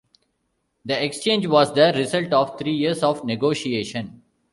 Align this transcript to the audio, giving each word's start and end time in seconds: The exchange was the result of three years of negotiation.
The 0.83 0.99
exchange 1.05 1.45
was 1.45 1.75
the 1.75 1.93
result 1.95 2.33
of 2.33 2.57
three 2.57 2.73
years 2.73 3.03
of 3.03 3.23
negotiation. 3.23 4.23